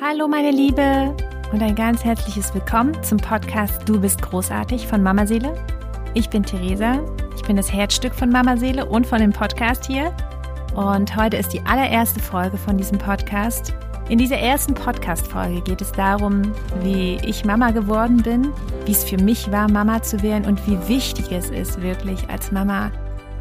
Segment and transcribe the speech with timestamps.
[0.00, 1.14] Hallo meine Liebe
[1.52, 5.54] und ein ganz herzliches Willkommen zum Podcast Du bist großartig von Mama Seele.
[6.14, 7.00] Ich bin Theresa,
[7.36, 10.12] ich bin das Herzstück von Mama Seele und von dem Podcast hier.
[10.74, 13.72] Und heute ist die allererste Folge von diesem Podcast.
[14.08, 16.42] In dieser ersten Podcast-Folge geht es darum,
[16.82, 18.52] wie ich Mama geworden bin,
[18.86, 22.50] wie es für mich war, Mama zu werden und wie wichtig es ist, wirklich als
[22.50, 22.90] Mama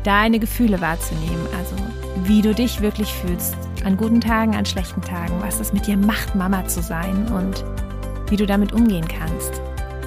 [0.04, 1.48] deine Gefühle wahrzunehmen.
[1.58, 1.76] Also
[2.26, 5.98] wie du dich wirklich fühlst, an guten Tagen, an schlechten Tagen, was es mit dir
[5.98, 7.64] macht, Mama zu sein und
[8.30, 9.62] wie du damit umgehen kannst.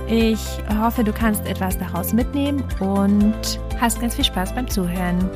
[0.08, 0.40] Ich
[0.78, 5.28] hoffe, du kannst etwas daraus mitnehmen und hast ganz viel Spaß beim Zuhören.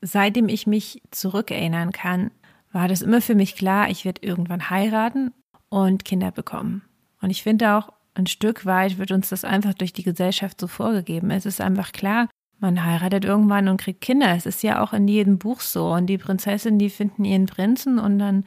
[0.00, 2.30] Seitdem ich mich zurückerinnern kann,
[2.72, 5.32] war das immer für mich klar, ich werde irgendwann heiraten
[5.68, 6.82] und Kinder bekommen.
[7.20, 10.68] Und ich finde auch, ein Stück weit wird uns das einfach durch die Gesellschaft so
[10.68, 11.30] vorgegeben.
[11.30, 12.28] Es ist einfach klar,
[12.58, 14.34] man heiratet irgendwann und kriegt Kinder.
[14.34, 15.92] Es ist ja auch in jedem Buch so.
[15.92, 18.44] Und die Prinzessin, die finden ihren Prinzen und dann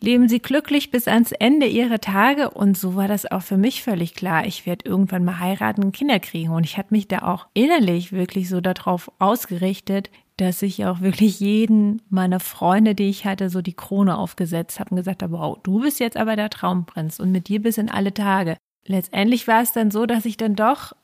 [0.00, 2.50] leben sie glücklich bis ans Ende ihrer Tage.
[2.50, 4.46] Und so war das auch für mich völlig klar.
[4.46, 6.50] Ich werde irgendwann mal heiraten und Kinder kriegen.
[6.50, 11.38] Und ich hatte mich da auch innerlich wirklich so darauf ausgerichtet, dass ich auch wirklich
[11.40, 15.58] jeden meiner Freunde, die ich hatte, so die Krone aufgesetzt habe und gesagt habe, wow,
[15.62, 18.56] du bist jetzt aber der Traumprinz und mit dir bis in alle Tage.
[18.86, 20.94] Letztendlich war es dann so, dass ich dann doch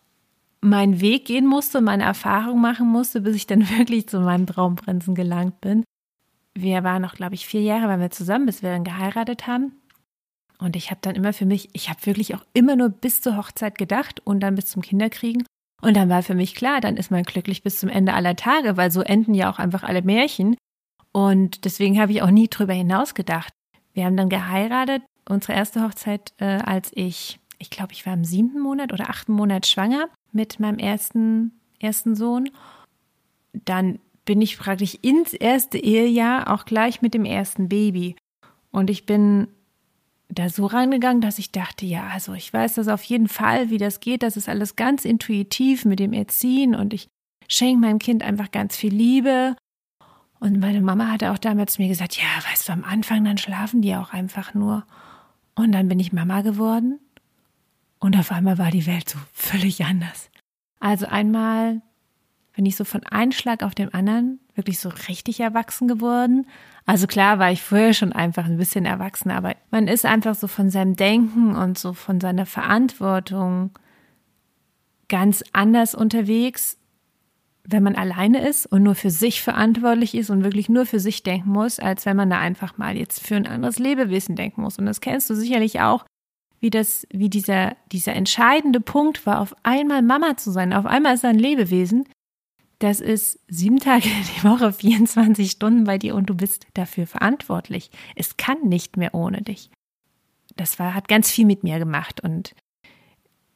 [0.68, 5.14] meinen Weg gehen musste, meine Erfahrung machen musste, bis ich dann wirklich zu meinem Traumprinzen
[5.14, 5.84] gelangt bin.
[6.54, 9.72] Wir waren noch, glaube ich, vier Jahre, weil wir zusammen, bis wir dann geheiratet haben.
[10.58, 13.36] Und ich habe dann immer für mich, ich habe wirklich auch immer nur bis zur
[13.36, 15.44] Hochzeit gedacht und dann bis zum Kinderkriegen.
[15.82, 18.78] Und dann war für mich klar, dann ist man glücklich bis zum Ende aller Tage,
[18.78, 20.56] weil so enden ja auch einfach alle Märchen.
[21.12, 23.52] Und deswegen habe ich auch nie drüber hinaus gedacht.
[23.92, 28.24] Wir haben dann geheiratet, unsere erste Hochzeit, äh, als ich, ich glaube, ich war im
[28.24, 32.50] siebten Monat oder achten Monat schwanger mit meinem ersten, ersten Sohn.
[33.52, 38.16] Dann bin ich praktisch ins erste Ehejahr auch gleich mit dem ersten Baby.
[38.70, 39.48] Und ich bin
[40.28, 43.78] da so reingegangen, dass ich dachte, ja, also ich weiß das auf jeden Fall, wie
[43.78, 44.22] das geht.
[44.22, 47.08] Das ist alles ganz intuitiv mit dem Erziehen und ich
[47.48, 49.56] schenke meinem Kind einfach ganz viel Liebe.
[50.40, 53.80] Und meine Mama hatte auch damals mir gesagt, ja, weißt du, am Anfang, dann schlafen
[53.80, 54.84] die auch einfach nur.
[55.54, 56.98] Und dann bin ich Mama geworden
[57.98, 60.30] und auf einmal war die Welt so völlig anders.
[60.80, 61.80] Also einmal
[62.54, 66.46] bin ich so von einem Schlag auf den anderen wirklich so richtig erwachsen geworden.
[66.86, 70.48] Also klar war ich vorher schon einfach ein bisschen erwachsen, aber man ist einfach so
[70.48, 73.70] von seinem Denken und so von seiner Verantwortung
[75.08, 76.78] ganz anders unterwegs,
[77.64, 81.22] wenn man alleine ist und nur für sich verantwortlich ist und wirklich nur für sich
[81.22, 84.78] denken muss, als wenn man da einfach mal jetzt für ein anderes Lebewesen denken muss.
[84.78, 86.04] Und das kennst du sicherlich auch,
[86.60, 90.72] wie das, wie dieser, dieser entscheidende Punkt war, auf einmal Mama zu sein.
[90.72, 92.08] Auf einmal ist er ein Lebewesen.
[92.78, 97.90] Das ist sieben Tage die Woche, 24 Stunden bei dir und du bist dafür verantwortlich.
[98.14, 99.70] Es kann nicht mehr ohne dich.
[100.56, 102.54] Das war, hat ganz viel mit mir gemacht und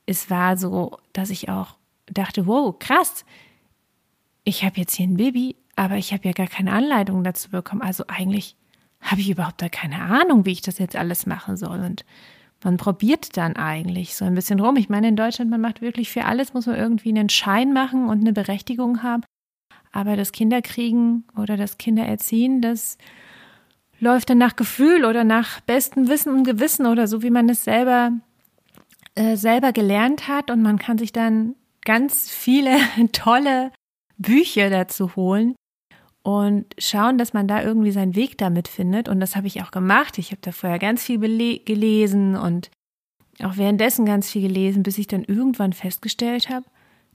[0.06, 3.25] es war so, dass ich auch dachte, wow, krass.
[4.44, 7.82] Ich habe jetzt hier ein Baby, aber ich habe ja gar keine Anleitung dazu bekommen.
[7.82, 8.56] Also eigentlich
[9.00, 11.81] habe ich überhaupt da keine Ahnung, wie ich das jetzt alles machen soll.
[11.81, 12.05] Und
[12.62, 14.76] man probiert dann eigentlich so ein bisschen rum.
[14.76, 18.09] Ich meine, in Deutschland, man macht wirklich für alles, muss man irgendwie einen Schein machen
[18.09, 19.22] und eine Berechtigung haben.
[19.93, 22.99] Aber das Kinderkriegen oder das Kindererziehen, das
[23.99, 27.65] läuft dann nach Gefühl oder nach bestem Wissen und Gewissen oder so, wie man es
[27.65, 28.12] selber,
[29.15, 30.50] äh, selber gelernt hat.
[30.50, 32.76] Und man kann sich dann ganz viele
[33.12, 33.72] tolle
[34.19, 35.56] Bücher dazu holen,
[36.22, 39.08] und schauen, dass man da irgendwie seinen Weg damit findet.
[39.08, 40.19] Und das habe ich auch gemacht.
[40.19, 42.70] Ich habe da vorher ganz viel gelesen und
[43.42, 46.66] auch währenddessen ganz viel gelesen, bis ich dann irgendwann festgestellt habe,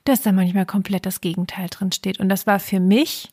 [0.05, 2.19] dass da manchmal komplett das Gegenteil drin steht.
[2.19, 3.29] Und das war für mich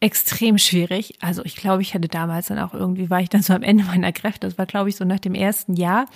[0.00, 1.14] extrem schwierig.
[1.20, 3.84] Also ich glaube, ich hatte damals dann auch irgendwie, war ich dann so am Ende
[3.84, 4.46] meiner Kräfte.
[4.46, 6.06] Das war, glaube ich, so nach dem ersten Jahr.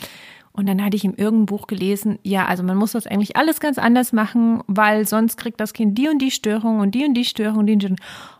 [0.61, 3.61] Und dann hatte ich in irgendeinem Buch gelesen, ja, also man muss das eigentlich alles
[3.61, 7.15] ganz anders machen, weil sonst kriegt das Kind die und die Störung und die und
[7.15, 7.89] die Störung und die und die.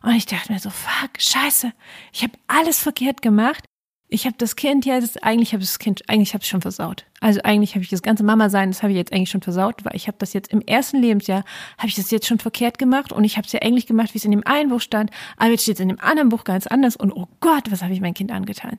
[0.03, 1.73] Und ich dachte mir so, fuck, scheiße,
[2.13, 3.65] ich habe alles verkehrt gemacht.
[4.11, 7.07] Ich habe das Kind jetzt, eigentlich habe ich das Kind, eigentlich habe ich schon versaut.
[7.21, 9.83] Also eigentlich habe ich das ganze Mama sein, das habe ich jetzt eigentlich schon versaut,
[9.87, 11.43] weil ich habe das jetzt im ersten Lebensjahr,
[11.79, 14.19] habe ich das jetzt schon verkehrt gemacht und ich habe es ja eigentlich gemacht, wie
[14.19, 16.67] es in dem einen Buch stand, aber jetzt steht es in dem anderen Buch ganz
[16.67, 18.79] anders und oh Gott, was habe ich mein Kind angetan.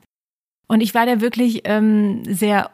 [0.68, 2.70] Und ich war da wirklich ähm, sehr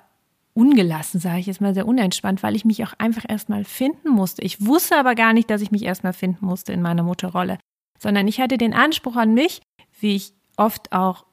[0.58, 4.42] ungelassen, sage ich jetzt mal sehr unentspannt, weil ich mich auch einfach erstmal finden musste.
[4.42, 7.58] Ich wusste aber gar nicht, dass ich mich erstmal finden musste in meiner Mutterrolle,
[7.96, 9.62] sondern ich hatte den Anspruch an mich,
[10.00, 11.26] wie ich oft auch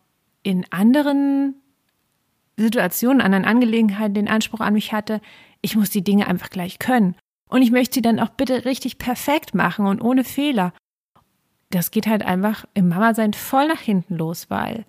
[0.44, 1.56] in anderen
[2.56, 5.19] Situationen, anderen Angelegenheiten den Anspruch an mich hatte,
[5.62, 7.16] ich muss die Dinge einfach gleich können.
[7.50, 10.72] Und ich möchte sie dann auch bitte richtig perfekt machen und ohne Fehler.
[11.72, 14.86] das geht halt einfach im Mama-Sein voll nach hinten los, weil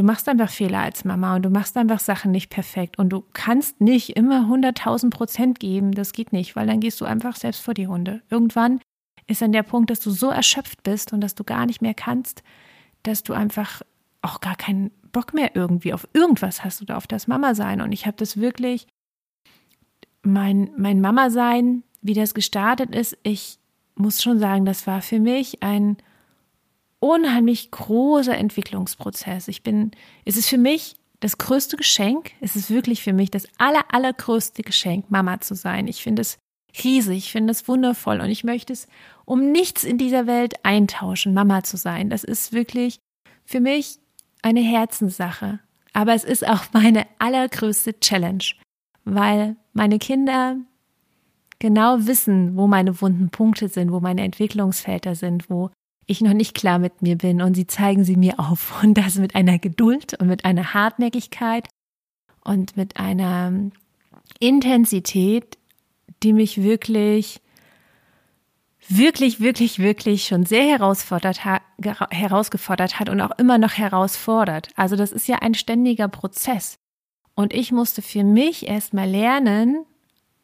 [0.00, 3.22] du machst einfach Fehler als Mama und du machst einfach Sachen nicht perfekt und du
[3.34, 5.92] kannst nicht immer 100.000 Prozent geben.
[5.92, 8.22] Das geht nicht, weil dann gehst du einfach selbst vor die Hunde.
[8.30, 8.80] Irgendwann
[9.26, 11.92] ist dann der Punkt, dass du so erschöpft bist und dass du gar nicht mehr
[11.92, 12.42] kannst,
[13.02, 13.82] dass du einfach
[14.22, 17.82] auch gar keinen Bock mehr irgendwie auf irgendwas hast oder auf das Mama sein.
[17.82, 18.86] Und ich habe das wirklich,
[20.22, 23.58] mein, mein Mama sein, wie das gestartet ist, ich
[23.96, 25.98] muss schon sagen, das war für mich ein
[27.00, 29.48] unheimlich großer Entwicklungsprozess.
[29.48, 29.90] Ich bin,
[30.24, 32.32] es ist für mich das größte Geschenk.
[32.40, 35.88] Es ist wirklich für mich das aller, allergrößte Geschenk, Mama zu sein.
[35.88, 36.38] Ich finde es
[36.84, 38.86] riesig, ich finde es wundervoll und ich möchte es
[39.24, 42.10] um nichts in dieser Welt eintauschen, Mama zu sein.
[42.10, 42.98] Das ist wirklich
[43.44, 43.98] für mich
[44.42, 45.60] eine Herzenssache.
[45.92, 48.44] Aber es ist auch meine allergrößte Challenge,
[49.04, 50.56] weil meine Kinder
[51.58, 55.70] genau wissen, wo meine wunden Punkte sind, wo meine Entwicklungsfelder sind, wo
[56.10, 59.16] ich noch nicht klar mit mir bin und sie zeigen sie mir auf und das
[59.16, 61.68] mit einer Geduld und mit einer Hartnäckigkeit
[62.44, 63.70] und mit einer
[64.38, 65.58] Intensität,
[66.22, 67.40] die mich wirklich,
[68.88, 71.62] wirklich, wirklich, wirklich schon sehr herausfordert hat,
[72.10, 74.68] herausgefordert hat und auch immer noch herausfordert.
[74.76, 76.78] Also das ist ja ein ständiger Prozess.
[77.34, 79.86] Und ich musste für mich erstmal lernen,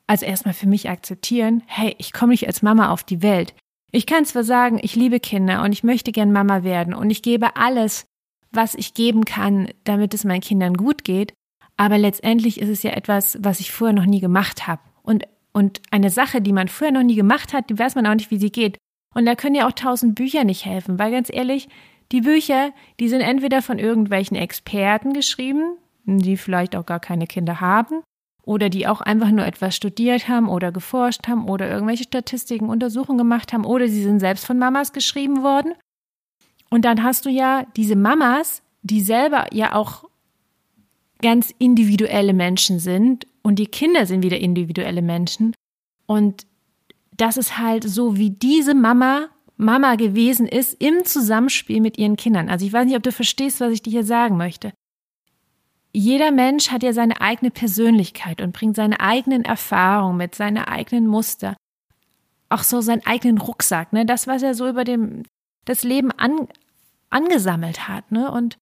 [0.06, 3.54] also erstmal für mich akzeptieren, hey, ich komme nicht als Mama auf die Welt.
[3.92, 7.22] Ich kann zwar sagen, ich liebe Kinder und ich möchte gern Mama werden und ich
[7.22, 8.06] gebe alles,
[8.50, 11.34] was ich geben kann, damit es meinen Kindern gut geht,
[11.76, 14.82] aber letztendlich ist es ja etwas, was ich vorher noch nie gemacht habe.
[15.02, 18.14] Und, und eine Sache, die man vorher noch nie gemacht hat, die weiß man auch
[18.14, 18.78] nicht, wie sie geht.
[19.14, 21.68] Und da können ja auch tausend Bücher nicht helfen, weil ganz ehrlich,
[22.12, 27.60] die Bücher, die sind entweder von irgendwelchen Experten geschrieben, die vielleicht auch gar keine Kinder
[27.60, 28.02] haben,
[28.46, 33.18] oder die auch einfach nur etwas studiert haben oder geforscht haben oder irgendwelche Statistiken, Untersuchungen
[33.18, 35.74] gemacht haben oder sie sind selbst von Mamas geschrieben worden.
[36.70, 40.04] Und dann hast du ja diese Mamas, die selber ja auch
[41.20, 45.52] ganz individuelle Menschen sind und die Kinder sind wieder individuelle Menschen.
[46.06, 46.46] Und
[47.16, 49.28] das ist halt so, wie diese Mama
[49.58, 52.50] Mama gewesen ist im Zusammenspiel mit ihren Kindern.
[52.50, 54.72] Also ich weiß nicht, ob du verstehst, was ich dir hier sagen möchte
[55.96, 61.06] jeder Mensch hat ja seine eigene Persönlichkeit und bringt seine eigenen Erfahrungen mit, seine eigenen
[61.06, 61.56] Muster.
[62.50, 64.04] Auch so seinen eigenen Rucksack, ne?
[64.04, 65.22] Das, was er so über dem,
[65.64, 66.48] das Leben an,
[67.08, 68.30] angesammelt hat, ne?
[68.30, 68.58] Und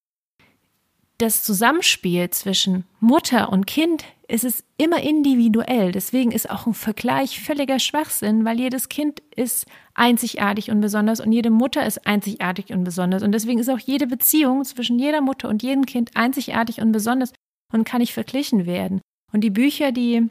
[1.18, 5.92] das Zusammenspiel zwischen Mutter und Kind ist es immer individuell.
[5.92, 11.32] Deswegen ist auch ein Vergleich völliger Schwachsinn, weil jedes Kind ist einzigartig und besonders und
[11.32, 13.22] jede Mutter ist einzigartig und besonders.
[13.22, 17.32] Und deswegen ist auch jede Beziehung zwischen jeder Mutter und jedem Kind einzigartig und besonders
[17.72, 19.00] und kann nicht verglichen werden.
[19.32, 20.28] Und die Bücher, die,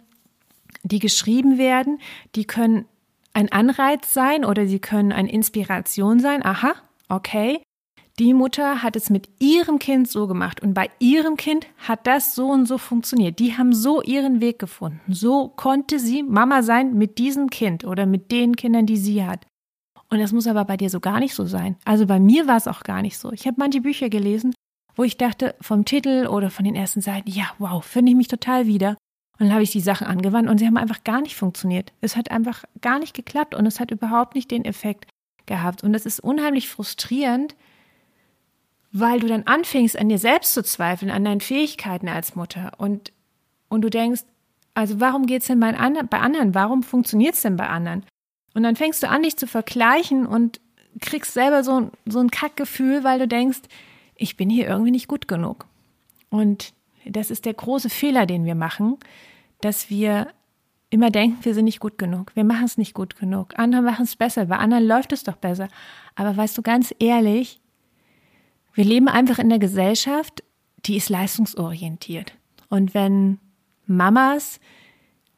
[0.84, 2.00] die geschrieben werden,
[2.36, 2.86] die können
[3.34, 6.46] ein Anreiz sein oder sie können eine Inspiration sein.
[6.46, 6.74] Aha,
[7.10, 7.63] okay,
[8.20, 12.36] die Mutter hat es mit ihrem Kind so gemacht und bei ihrem Kind hat das
[12.36, 13.40] so und so funktioniert.
[13.40, 15.02] Die haben so ihren Weg gefunden.
[15.10, 19.48] So konnte sie Mama sein mit diesem Kind oder mit den Kindern, die sie hat.
[20.10, 21.76] Und das muss aber bei dir so gar nicht so sein.
[21.86, 23.32] Also bei mir war es auch gar nicht so.
[23.32, 24.54] Ich habe manche Bücher gelesen,
[24.96, 28.28] wo ich dachte, vom Titel oder von den ersten Seiten, ja, wow, finde ich mich
[28.28, 28.90] total wieder.
[29.40, 31.92] Und dann habe ich die Sachen angewandt und sie haben einfach gar nicht funktioniert.
[32.02, 35.08] Es hat einfach gar nicht geklappt und es hat überhaupt nicht den Effekt
[35.48, 35.84] gehabt.
[35.84, 37.56] Und es ist unheimlich frustrierend,
[38.94, 43.12] weil du dann anfängst, an dir selbst zu zweifeln, an deinen Fähigkeiten als Mutter und,
[43.68, 44.22] und du denkst,
[44.76, 46.56] also warum geht's denn bei, bei anderen?
[46.56, 48.06] Warum funktioniert's denn bei anderen?
[48.54, 50.62] Und dann fängst du an, dich zu vergleichen und
[51.02, 53.62] kriegst selber so, so ein Kackgefühl, weil du denkst,
[54.16, 55.66] ich bin hier irgendwie nicht gut genug.
[56.30, 56.74] Und
[57.04, 58.98] das ist der große Fehler, den wir machen,
[59.62, 60.28] dass wir
[60.92, 62.32] immer denken, wir sind nicht gut genug.
[62.36, 63.58] Wir machen es nicht gut genug.
[63.58, 64.46] Andere machen es besser.
[64.46, 65.68] Bei anderen läuft es doch besser.
[66.14, 67.60] Aber weißt du, ganz ehrlich,
[68.74, 70.44] wir leben einfach in der Gesellschaft,
[70.86, 72.34] die ist leistungsorientiert.
[72.70, 73.40] Und wenn
[73.86, 74.60] Mamas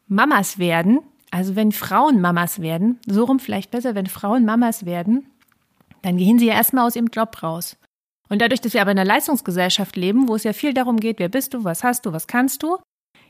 [0.08, 1.00] Mamas werden,
[1.32, 5.26] also wenn Frauen Mamas werden, so rum vielleicht besser, wenn Frauen Mamas werden,
[6.04, 7.78] dann gehen sie ja erstmal aus ihrem Job raus.
[8.30, 11.20] Und dadurch, dass wir aber in einer Leistungsgesellschaft leben, wo es ja viel darum geht,
[11.20, 12.78] wer bist du, was hast du, was kannst du,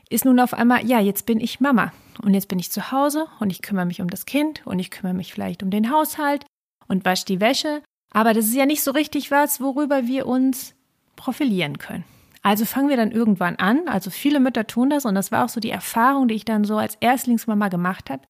[0.08, 3.26] ist nun auf einmal, ja, jetzt bin ich Mama und jetzt bin ich zu Hause
[3.40, 6.44] und ich kümmere mich um das Kind und ich kümmere mich vielleicht um den Haushalt
[6.88, 7.82] und wasche die Wäsche
[8.16, 10.74] aber das ist ja nicht so richtig was, worüber wir uns
[11.16, 12.04] profilieren können.
[12.40, 13.88] Also fangen wir dann irgendwann an.
[13.88, 16.64] Also viele Mütter tun das und das war auch so die Erfahrung, die ich dann
[16.64, 18.22] so als Erstlingsmama gemacht habe,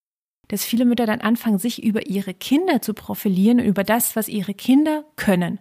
[0.48, 4.54] dass viele Mütter dann anfangen, sich über ihre Kinder zu profilieren, über das, was ihre
[4.54, 5.60] Kinder können.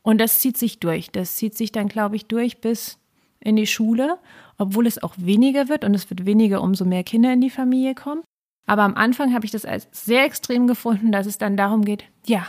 [0.00, 1.10] Und das zieht sich durch.
[1.10, 2.96] Das zieht sich dann, glaube ich, durch bis
[3.40, 4.16] in die Schule,
[4.56, 7.94] obwohl es auch weniger wird und es wird weniger, umso mehr Kinder in die Familie
[7.94, 8.22] kommen.
[8.66, 12.04] Aber am Anfang habe ich das als sehr extrem gefunden, dass es dann darum geht,
[12.24, 12.46] ja,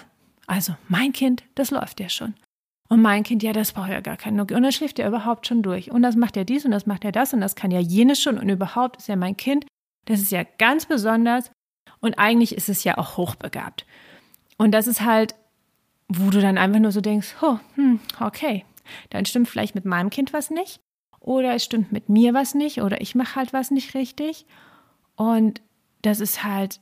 [0.48, 2.34] Also mein Kind, das läuft ja schon.
[2.90, 4.56] Und mein Kind, ja, das braucht ja gar keinen Nokia.
[4.56, 5.92] Und dann schläft er überhaupt schon durch.
[5.92, 8.22] Und das macht ja dies und das macht ja das und das kann ja jenes
[8.22, 8.38] schon.
[8.38, 9.66] Und überhaupt ist ja mein Kind,
[10.06, 11.52] das ist ja ganz besonders.
[12.00, 13.86] Und eigentlich ist es ja auch hochbegabt.
[14.58, 15.36] Und das ist halt,
[16.08, 18.64] wo du dann einfach nur so denkst, oh, hm, okay,
[19.10, 20.80] dann stimmt vielleicht mit meinem Kind was nicht.
[21.20, 22.82] Oder es stimmt mit mir was nicht.
[22.82, 24.46] Oder ich mache halt was nicht richtig.
[25.18, 25.62] Und
[26.04, 26.80] das ist halt,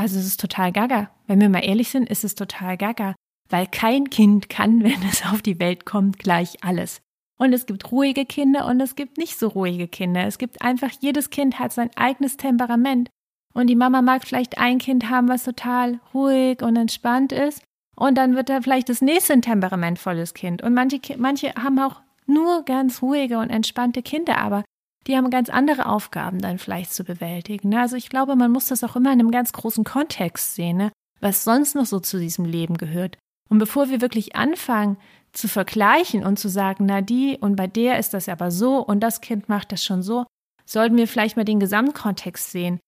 [0.00, 1.10] also es ist total gaga.
[1.26, 3.14] Wenn wir mal ehrlich sind, ist es total gaga
[3.50, 7.02] weil kein Kind kann, wenn es auf die Welt kommt, gleich alles.
[7.36, 10.26] Und es gibt ruhige Kinder und es gibt nicht so ruhige Kinder.
[10.26, 13.08] Es gibt einfach, jedes Kind hat sein eigenes Temperament.
[13.54, 17.62] Und die Mama mag vielleicht ein Kind haben, was total ruhig und entspannt ist.
[17.96, 20.62] Und dann wird da vielleicht das nächste ein temperamentvolles Kind.
[20.62, 24.62] Und manche, manche haben auch nur ganz ruhige und entspannte Kinder, aber
[25.06, 27.74] die haben ganz andere Aufgaben dann vielleicht zu bewältigen.
[27.74, 30.92] Also ich glaube, man muss das auch immer in einem ganz großen Kontext sehen, ne?
[31.20, 33.16] was sonst noch so zu diesem Leben gehört.
[33.48, 34.96] Und bevor wir wirklich anfangen
[35.32, 39.00] zu vergleichen und zu sagen, na die und bei der ist das aber so und
[39.00, 40.26] das Kind macht das schon so,
[40.66, 42.78] sollten wir vielleicht mal den Gesamtkontext sehen.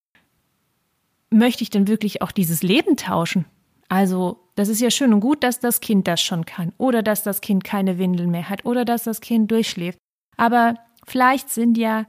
[1.31, 3.47] Möchte ich denn wirklich auch dieses Leben tauschen?
[3.89, 7.23] Also, das ist ja schön und gut, dass das Kind das schon kann oder dass
[7.23, 9.99] das Kind keine Windeln mehr hat oder dass das Kind durchschläft.
[10.37, 12.07] Aber vielleicht sind ja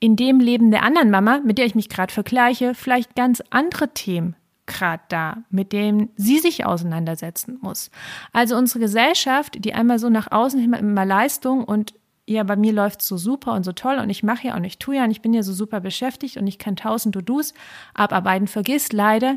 [0.00, 3.92] in dem Leben der anderen Mama, mit der ich mich gerade vergleiche, vielleicht ganz andere
[3.92, 4.34] Themen
[4.66, 7.90] gerade da, mit dem sie sich auseinandersetzen muss.
[8.32, 11.94] Also unsere Gesellschaft, die einmal so nach außen immer, immer Leistung und
[12.26, 14.78] ja, bei mir läuft so super und so toll und ich mache ja und ich
[14.78, 17.54] tue ja und ich bin ja so super beschäftigt und ich kann tausend To-Dos
[17.92, 19.36] abarbeiten, vergisst leider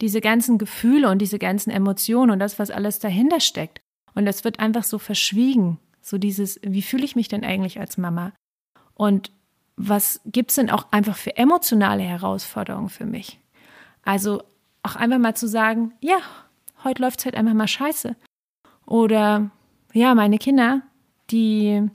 [0.00, 3.80] diese ganzen Gefühle und diese ganzen Emotionen und das, was alles dahinter steckt.
[4.14, 5.78] Und das wird einfach so verschwiegen.
[6.02, 8.32] So dieses, wie fühle ich mich denn eigentlich als Mama?
[8.94, 9.30] Und
[9.76, 13.40] was gibt es denn auch einfach für emotionale Herausforderungen für mich?
[14.04, 14.42] Also
[14.82, 16.18] auch einfach mal zu sagen, ja,
[16.84, 18.16] heute läuft es halt einfach mal scheiße.
[18.86, 19.50] Oder
[19.92, 20.82] ja, meine Kinder,
[21.30, 21.88] die,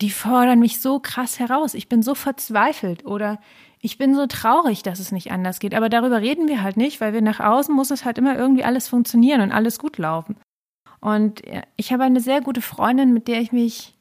[0.00, 1.74] die fordern mich so krass heraus.
[1.74, 3.38] Ich bin so verzweifelt oder
[3.80, 5.74] ich bin so traurig, dass es nicht anders geht.
[5.74, 8.64] Aber darüber reden wir halt nicht, weil wir nach außen muss es halt immer irgendwie
[8.64, 10.36] alles funktionieren und alles gut laufen.
[11.00, 11.42] Und
[11.76, 13.96] ich habe eine sehr gute Freundin, mit der ich mich,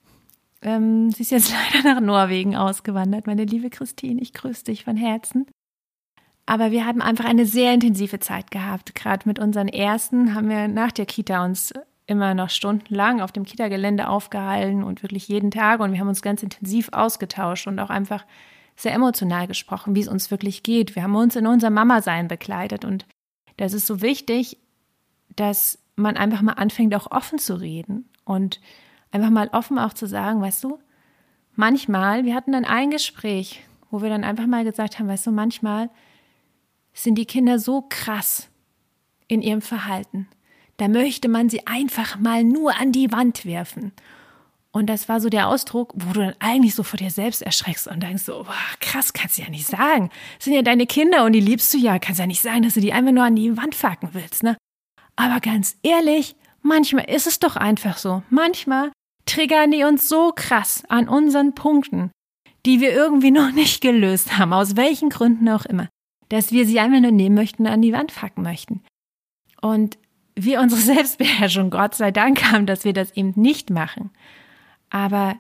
[0.62, 4.98] ähm, sie ist jetzt leider nach Norwegen ausgewandert, meine liebe Christine, ich grüße dich von
[4.98, 5.46] Herzen.
[6.46, 8.96] Aber wir haben einfach eine sehr intensive Zeit gehabt.
[8.96, 11.74] Gerade mit unseren ersten haben wir nach der Kita uns
[12.08, 15.82] immer noch stundenlang auf dem Kita-Gelände aufgehalten und wirklich jeden Tag.
[15.82, 18.26] Und wir haben uns ganz intensiv ausgetauscht und auch einfach
[18.78, 20.96] sehr emotional gesprochen, wie es uns wirklich geht.
[20.96, 22.86] Wir haben uns in unser Mama-Sein begleitet.
[22.86, 23.06] Und
[23.58, 24.58] das ist so wichtig,
[25.36, 28.62] dass man einfach mal anfängt, auch offen zu reden und
[29.12, 30.80] einfach mal offen auch zu sagen, weißt du,
[31.56, 35.32] manchmal, wir hatten dann ein Gespräch, wo wir dann einfach mal gesagt haben, weißt du,
[35.32, 35.90] manchmal
[36.94, 38.50] sind die Kinder so krass
[39.28, 40.28] in ihrem Verhalten.
[40.78, 43.92] Da möchte man sie einfach mal nur an die Wand werfen.
[44.72, 47.88] Und das war so der Ausdruck, wo du dann eigentlich so vor dir selbst erschreckst
[47.88, 50.12] und denkst so, boah, krass, kannst du ja nicht sagen.
[50.36, 51.98] Das sind ja deine Kinder und die liebst du ja.
[51.98, 54.56] Kannst ja nicht sagen, dass du die einfach nur an die Wand facken willst, ne?
[55.18, 58.24] Aber ganz ehrlich, manchmal ist es doch einfach so.
[58.30, 58.94] Manchmal
[59.26, 62.12] triggern die uns so krass an unseren Punkten,
[62.66, 65.90] die wir irgendwie noch nicht gelöst haben, aus welchen Gründen auch immer
[66.30, 68.84] dass wir sie einfach nur nehmen möchten, an die Wand facken möchten.
[69.62, 69.98] Und
[70.36, 74.12] wir unsere Selbstbeherrschung, Gott sei Dank haben, dass wir das eben nicht machen.
[74.90, 75.36] Aber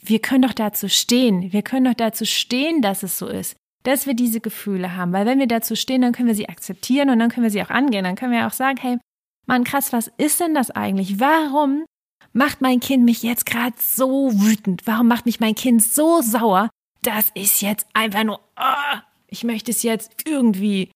[0.00, 1.52] wir können doch dazu stehen.
[1.52, 3.56] Wir können doch dazu stehen, dass es so ist,
[3.86, 5.12] dass wir diese Gefühle haben.
[5.12, 7.62] Weil wenn wir dazu stehen, dann können wir sie akzeptieren und dann können wir sie
[7.62, 8.04] auch angehen.
[8.04, 8.98] Dann können wir auch sagen, hey,
[9.46, 11.20] Mann, krass, was ist denn das eigentlich?
[11.20, 11.84] Warum
[12.32, 14.86] macht mein Kind mich jetzt gerade so wütend?
[14.86, 16.68] Warum macht mich mein Kind so sauer?
[17.02, 20.90] Das ist jetzt einfach nur, oh, ich möchte es jetzt irgendwie,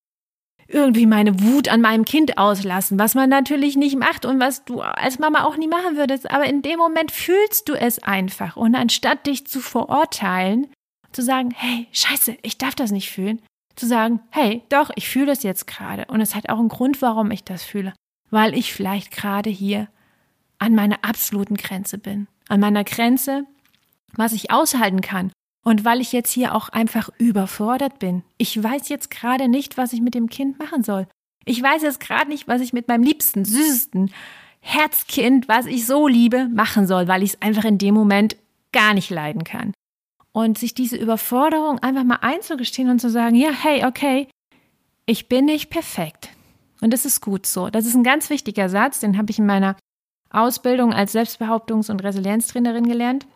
[0.67, 4.81] irgendwie meine Wut an meinem Kind auslassen, was man natürlich nicht macht und was du
[4.81, 6.29] als Mama auch nie machen würdest.
[6.29, 8.57] Aber in dem Moment fühlst du es einfach.
[8.57, 10.67] Und anstatt dich zu verurteilen,
[11.13, 13.41] zu sagen, hey, scheiße, ich darf das nicht fühlen,
[13.77, 16.05] zu sagen, hey, doch, ich fühle das jetzt gerade.
[16.07, 17.93] Und es hat auch einen Grund, warum ich das fühle.
[18.31, 19.89] Weil ich vielleicht gerade hier
[20.59, 22.29] an meiner absoluten Grenze bin.
[22.49, 23.45] An meiner Grenze,
[24.15, 25.33] was ich aushalten kann
[25.65, 28.23] und weil ich jetzt hier auch einfach überfordert bin.
[28.39, 31.07] Ich weiß jetzt gerade nicht, was ich mit dem Kind machen soll.
[31.45, 34.13] Ich weiß jetzt gerade nicht, was ich mit meinem liebsten, süßesten
[34.61, 38.37] Herzkind, was ich so liebe, machen soll, weil ich es einfach in dem Moment
[38.73, 39.73] gar nicht leiden kann.
[40.41, 44.27] Und sich diese Überforderung einfach mal einzugestehen und zu sagen, ja, hey, okay,
[45.05, 46.31] ich bin nicht perfekt.
[46.81, 47.69] Und das ist gut so.
[47.69, 49.77] Das ist ein ganz wichtiger Satz, den habe ich in meiner
[50.31, 53.27] Ausbildung als Selbstbehauptungs- und Resilienztrainerin gelernt.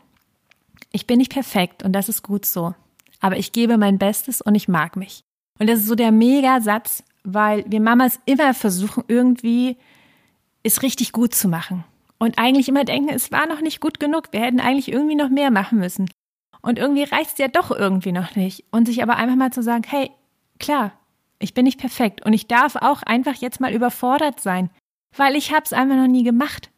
[0.92, 2.75] Ich bin nicht perfekt und das ist gut so.
[3.20, 5.20] Aber ich gebe mein Bestes und ich mag mich.
[5.58, 9.76] Und das ist so der Mega-Satz, weil wir Mamas immer versuchen, irgendwie
[10.62, 11.84] es richtig gut zu machen.
[12.16, 15.28] Und eigentlich immer denken, es war noch nicht gut genug, wir hätten eigentlich irgendwie noch
[15.28, 16.08] mehr machen müssen.
[16.64, 18.64] Und irgendwie reicht es ja doch irgendwie noch nicht.
[18.71, 20.11] Und sich aber einfach mal zu sagen, hey,
[20.59, 20.92] klar,
[21.38, 24.71] ich bin nicht perfekt und ich darf auch einfach jetzt mal überfordert sein,
[25.14, 26.71] weil ich habe es einfach noch nie gemacht.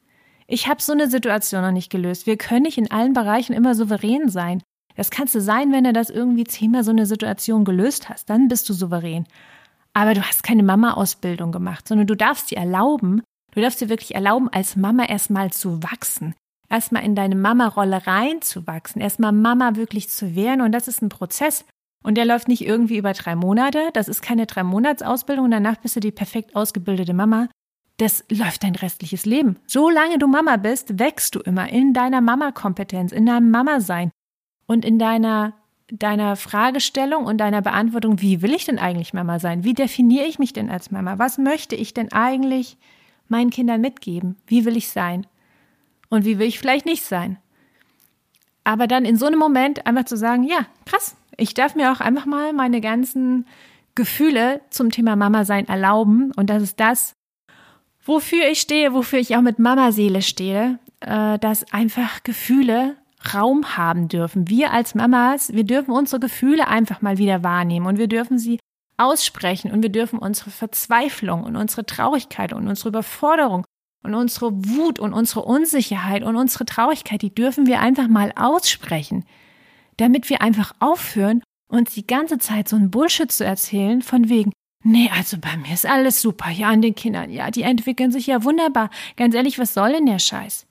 [0.48, 2.26] Ich habe so eine Situation noch nicht gelöst.
[2.26, 4.60] Wir können nicht in allen Bereichen immer souverän sein.
[4.96, 8.28] Das kannst du sein, wenn du das irgendwie zehnmal so eine Situation gelöst hast.
[8.28, 9.24] Dann bist du souverän.
[9.92, 14.16] Aber du hast keine Mama-Ausbildung gemacht, sondern du darfst dir erlauben, du darfst dir wirklich
[14.16, 16.34] erlauben, als Mama erstmal zu wachsen.
[16.68, 19.00] Erstmal in deine Mama-Rolle reinzuwachsen.
[19.00, 20.60] Erstmal Mama wirklich zu werden.
[20.60, 21.64] Und das ist ein Prozess.
[22.02, 23.90] Und der läuft nicht irgendwie über drei Monate.
[23.92, 25.50] Das ist keine drei Monatsausbildung.
[25.50, 27.48] Danach bist du die perfekt ausgebildete Mama.
[27.98, 29.56] Das läuft dein restliches Leben.
[29.66, 34.10] Solange du Mama bist, wächst du immer in deiner Mama-Kompetenz, in deinem Mama-Sein
[34.66, 35.54] und in deiner,
[35.90, 39.64] deiner Fragestellung und deiner Beantwortung, wie will ich denn eigentlich Mama sein?
[39.64, 41.18] Wie definiere ich mich denn als Mama?
[41.18, 42.76] Was möchte ich denn eigentlich
[43.28, 44.36] meinen Kindern mitgeben?
[44.46, 45.26] Wie will ich sein?
[46.08, 47.38] Und wie will ich vielleicht nicht sein?
[48.64, 52.00] Aber dann in so einem Moment einfach zu sagen, ja, krass, ich darf mir auch
[52.00, 53.46] einfach mal meine ganzen
[53.94, 56.32] Gefühle zum Thema Mama sein erlauben.
[56.36, 57.14] Und das ist das,
[58.04, 62.96] wofür ich stehe, wofür ich auch mit Mama-Seele stehe, äh, dass einfach Gefühle
[63.34, 64.48] Raum haben dürfen.
[64.48, 68.60] Wir als Mamas, wir dürfen unsere Gefühle einfach mal wieder wahrnehmen und wir dürfen sie
[68.98, 73.64] aussprechen und wir dürfen unsere Verzweiflung und unsere Traurigkeit und unsere Überforderung
[74.02, 79.24] und unsere Wut und unsere Unsicherheit und unsere Traurigkeit, die dürfen wir einfach mal aussprechen,
[79.96, 84.52] damit wir einfach aufhören, uns die ganze Zeit so ein Bullshit zu erzählen, von wegen,
[84.84, 88.26] nee, also bei mir ist alles super, ja, an den Kindern, ja, die entwickeln sich
[88.26, 88.90] ja wunderbar.
[89.16, 90.66] Ganz ehrlich, was soll denn der Scheiß?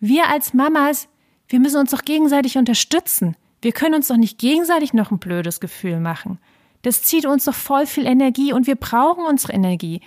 [0.00, 1.08] Wir als Mamas,
[1.48, 3.36] wir müssen uns doch gegenseitig unterstützen.
[3.62, 6.38] Wir können uns doch nicht gegenseitig noch ein blödes Gefühl machen.
[6.82, 10.02] Das zieht uns doch voll viel Energie und wir brauchen unsere Energie.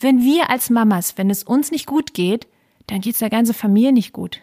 [0.00, 2.48] Wenn wir als Mamas, wenn es uns nicht gut geht,
[2.86, 4.40] dann geht es der ganzen Familie nicht gut.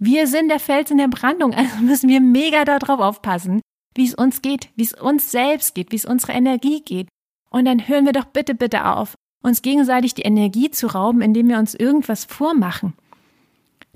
[0.00, 3.60] Wir sind der Fels in der Brandung, also müssen wir mega darauf aufpassen,
[3.94, 7.08] wie es uns geht, wie es uns selbst geht, wie es unsere Energie geht.
[7.50, 11.48] Und dann hören wir doch bitte, bitte auf, uns gegenseitig die Energie zu rauben, indem
[11.48, 12.94] wir uns irgendwas vormachen.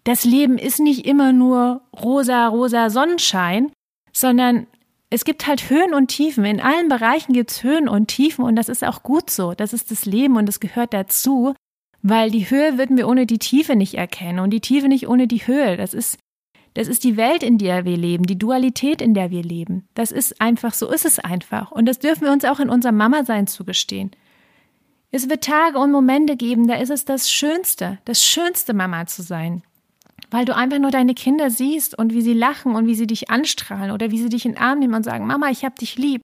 [0.04, 3.72] Das Leben ist nicht immer nur rosa, rosa Sonnenschein,
[4.12, 4.66] sondern
[5.10, 6.44] es gibt halt Höhen und Tiefen.
[6.44, 9.54] In allen Bereichen gibt es Höhen und Tiefen und das ist auch gut so.
[9.54, 11.54] Das ist das Leben und das gehört dazu,
[12.00, 15.26] weil die Höhe würden wir ohne die Tiefe nicht erkennen und die Tiefe nicht ohne
[15.26, 15.76] die Höhe.
[15.76, 16.16] Das ist,
[16.74, 19.88] das ist die Welt, in der wir leben, die Dualität, in der wir leben.
[19.94, 21.72] Das ist einfach, so ist es einfach.
[21.72, 24.12] Und das dürfen wir uns auch in unserem Mama-Sein zugestehen.
[25.10, 29.22] Es wird Tage und Momente geben, da ist es das Schönste, das Schönste, Mama zu
[29.22, 29.64] sein
[30.30, 33.30] weil du einfach nur deine Kinder siehst und wie sie lachen und wie sie dich
[33.30, 35.96] anstrahlen oder wie sie dich in den Arm nehmen und sagen, Mama, ich hab dich
[35.96, 36.22] lieb.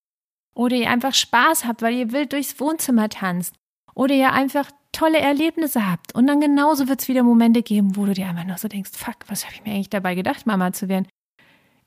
[0.54, 3.54] Oder ihr einfach Spaß habt, weil ihr wild durchs Wohnzimmer tanzt.
[3.94, 6.14] Oder ihr einfach tolle Erlebnisse habt.
[6.14, 8.92] Und dann genauso wird es wieder Momente geben, wo du dir einfach nur so denkst,
[8.94, 11.06] fuck, was habe ich mir eigentlich dabei gedacht, Mama zu werden?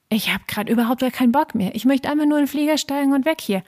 [0.10, 1.74] Ich habe gerade überhaupt gar keinen Bock mehr.
[1.76, 3.64] Ich möchte einfach nur in den Flieger steigen und weg hier.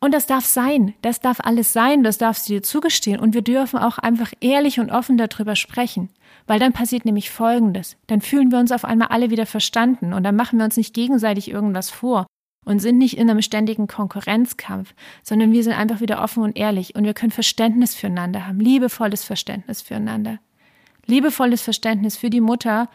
[0.00, 0.94] Und das darf sein.
[1.02, 2.02] Das darf alles sein.
[2.02, 3.20] Das darfst du dir zugestehen.
[3.20, 6.08] Und wir dürfen auch einfach ehrlich und offen darüber sprechen.
[6.46, 7.96] Weil dann passiert nämlich Folgendes.
[8.06, 10.94] Dann fühlen wir uns auf einmal alle wieder verstanden und dann machen wir uns nicht
[10.94, 12.26] gegenseitig irgendwas vor
[12.64, 16.94] und sind nicht in einem ständigen Konkurrenzkampf, sondern wir sind einfach wieder offen und ehrlich
[16.94, 20.38] und wir können Verständnis füreinander haben, liebevolles Verständnis füreinander.
[21.06, 22.88] Liebevolles Verständnis für die Mutter,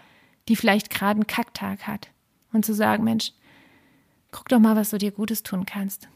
[0.47, 2.09] die vielleicht gerade einen Kacktag hat.
[2.53, 3.33] Und zu sagen, Mensch,
[4.31, 6.07] guck doch mal, was du dir Gutes tun kannst.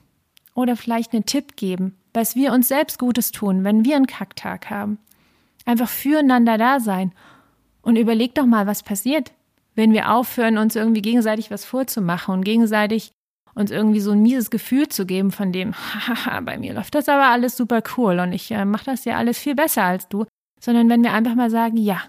[0.54, 4.70] Oder vielleicht einen Tipp geben, was wir uns selbst Gutes tun, wenn wir einen Kacktag
[4.70, 5.00] haben.
[5.65, 7.13] Einfach füreinander da sein.
[7.82, 9.32] Und überleg doch mal, was passiert,
[9.76, 13.12] wenn wir aufhören, uns irgendwie gegenseitig was vorzumachen und gegenseitig
[13.54, 17.10] uns irgendwie so ein mieses Gefühl zu geben von dem, haha, bei mir läuft das
[17.10, 20.26] aber alles super cool und ich äh, mache das ja alles viel besser als du,
[20.60, 22.02] sondern wenn wir einfach mal sagen, ja,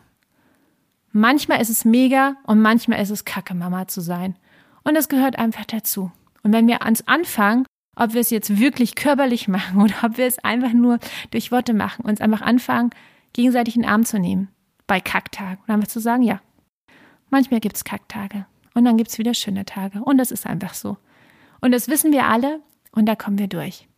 [1.10, 4.36] manchmal ist es mega und manchmal ist es kacke, Mama zu sein.
[4.84, 6.12] Und das gehört einfach dazu.
[6.44, 10.26] Und wenn wir ans Anfangen ob wir es jetzt wirklich körperlich machen oder ob wir
[10.26, 10.98] es einfach nur
[11.30, 12.90] durch Worte machen, uns einfach anfangen,
[13.32, 14.48] gegenseitig in den Arm zu nehmen
[14.86, 16.40] bei Kacktagen und einfach zu sagen, ja,
[17.30, 20.74] manchmal gibt es Kacktage und dann gibt es wieder schöne Tage und das ist einfach
[20.74, 20.96] so.
[21.60, 22.60] Und das wissen wir alle
[22.92, 23.88] und da kommen wir durch.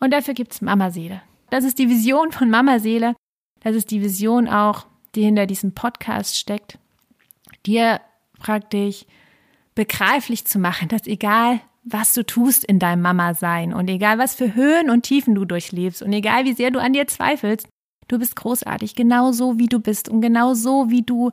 [0.00, 1.22] Und dafür gibt es Mama-Seele.
[1.50, 3.14] Das ist die Vision von Mama-Seele.
[3.60, 6.78] Das ist die Vision auch, die hinter diesem Podcast steckt,
[7.64, 8.00] dir
[8.38, 9.06] praktisch
[9.74, 14.54] begreiflich zu machen, dass egal was du tust in deinem Mama-Sein und egal was für
[14.54, 17.68] Höhen und Tiefen du durchlebst und egal wie sehr du an dir zweifelst,
[18.08, 21.30] du bist großartig, genau so wie du bist und genau so wie du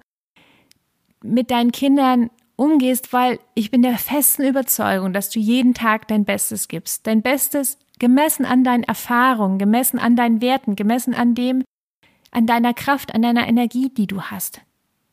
[1.23, 6.25] mit deinen Kindern umgehst, weil ich bin der festen Überzeugung, dass du jeden Tag dein
[6.25, 7.07] Bestes gibst.
[7.07, 11.63] Dein Bestes gemessen an deinen Erfahrungen, gemessen an deinen Werten, gemessen an dem,
[12.31, 14.61] an deiner Kraft, an deiner Energie, die du hast.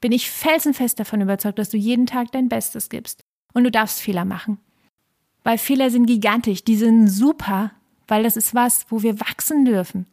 [0.00, 3.22] Bin ich felsenfest davon überzeugt, dass du jeden Tag dein Bestes gibst.
[3.52, 4.58] Und du darfst Fehler machen.
[5.42, 7.72] Weil Fehler sind gigantisch, die sind super,
[8.06, 10.06] weil das ist was, wo wir wachsen dürfen,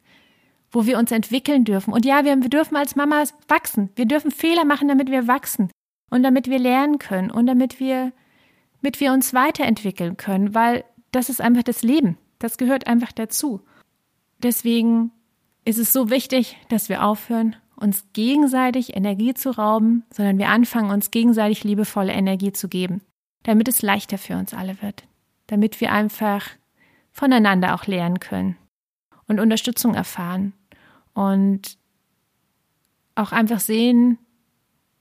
[0.71, 1.93] wo wir uns entwickeln dürfen.
[1.93, 3.89] Und ja, wir, wir dürfen als Mamas wachsen.
[3.95, 5.71] Wir dürfen Fehler machen, damit wir wachsen
[6.09, 8.11] und damit wir lernen können und damit wir,
[8.81, 12.17] damit wir uns weiterentwickeln können, weil das ist einfach das Leben.
[12.39, 13.61] Das gehört einfach dazu.
[14.43, 15.11] Deswegen
[15.65, 20.91] ist es so wichtig, dass wir aufhören, uns gegenseitig Energie zu rauben, sondern wir anfangen,
[20.91, 23.01] uns gegenseitig liebevolle Energie zu geben,
[23.43, 25.03] damit es leichter für uns alle wird,
[25.47, 26.47] damit wir einfach
[27.11, 28.57] voneinander auch lernen können
[29.27, 30.53] und Unterstützung erfahren
[31.17, 31.79] und
[33.15, 34.19] auch einfach sehen,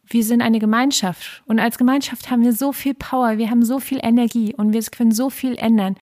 [0.07, 3.81] wir sind eine Gemeinschaft und als Gemeinschaft haben wir so viel Power, wir haben so
[3.81, 5.97] viel Energie und wir können so viel ändern.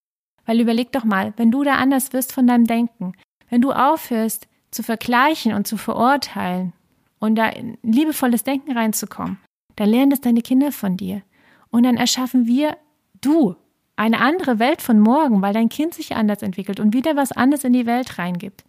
[0.47, 3.15] Weil überleg doch mal, wenn du da anders wirst von deinem Denken,
[3.51, 6.75] wenn du aufhörst zu vergleichen und zu verurteilen
[7.19, 9.39] und da in liebevolles Denken reinzukommen,
[9.75, 11.23] dann lernen das deine Kinder von dir.
[11.71, 12.77] Und dann erschaffen wir,
[13.21, 13.57] du,
[13.97, 17.65] eine andere Welt von morgen, weil dein Kind sich anders entwickelt und wieder was anderes
[17.65, 18.65] in die Welt reingibt.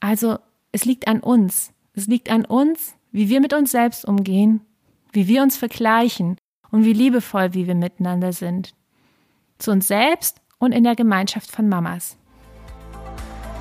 [0.00, 0.38] Also,
[0.72, 1.72] es liegt an uns.
[1.94, 4.60] Es liegt an uns, wie wir mit uns selbst umgehen,
[5.12, 6.36] wie wir uns vergleichen
[6.70, 8.74] und wie liebevoll wie wir miteinander sind.
[9.58, 12.16] Zu uns selbst und in der Gemeinschaft von Mamas.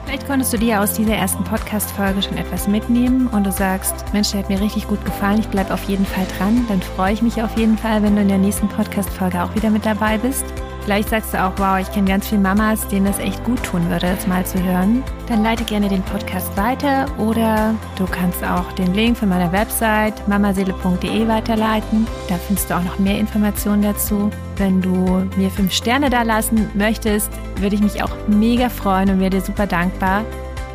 [0.06, 4.32] Vielleicht konntest du dir aus dieser ersten Podcast-Folge schon etwas mitnehmen und du sagst, Mensch,
[4.32, 6.66] der hat mir richtig gut gefallen, ich bleibe auf jeden Fall dran.
[6.70, 9.70] Dann freue ich mich auf jeden Fall, wenn du in der nächsten Podcast-Folge auch wieder
[9.70, 10.46] mit dabei bist.
[10.88, 13.90] Vielleicht sagst du auch, wow, ich kenne ganz viele Mamas, denen das echt gut tun
[13.90, 15.04] würde, das mal zu hören.
[15.28, 20.26] Dann leite gerne den Podcast weiter oder du kannst auch den Link von meiner Website
[20.30, 22.08] mamaseele.de weiterleiten.
[22.30, 24.30] Da findest du auch noch mehr Informationen dazu.
[24.56, 29.20] Wenn du mir fünf Sterne da lassen möchtest, würde ich mich auch mega freuen und
[29.20, 30.24] wäre dir super dankbar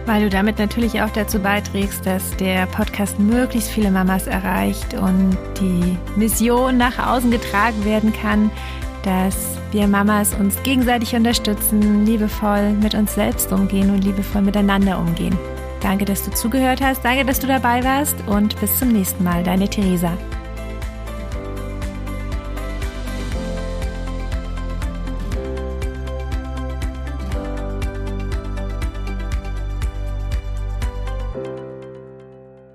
[0.05, 5.38] weil du damit natürlich auch dazu beiträgst, dass der Podcast möglichst viele Mamas erreicht und
[5.61, 8.51] die Mission nach außen getragen werden kann,
[9.03, 15.37] dass wir Mamas uns gegenseitig unterstützen, liebevoll mit uns selbst umgehen und liebevoll miteinander umgehen.
[15.81, 19.43] Danke, dass du zugehört hast, danke, dass du dabei warst und bis zum nächsten Mal,
[19.43, 20.12] deine Theresa.